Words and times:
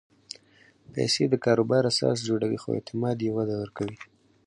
پېسې 0.93 1.23
د 1.29 1.33
کاروبار 1.45 1.83
اساس 1.91 2.17
جوړوي، 2.27 2.57
خو 2.63 2.69
اعتماد 2.77 3.17
یې 3.25 3.31
وده 3.37 3.55
ورکوي. 3.61 3.97